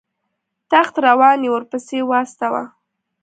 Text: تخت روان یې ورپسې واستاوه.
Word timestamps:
تخت 0.71 0.95
روان 1.07 1.39
یې 1.45 1.49
ورپسې 1.53 1.97
واستاوه. 2.09 2.63